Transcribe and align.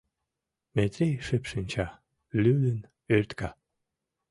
Метрий 0.75 1.15
шып 1.25 1.43
шинча, 1.51 1.87
лӱдын 2.41 2.79
ӧртка. 3.15 3.49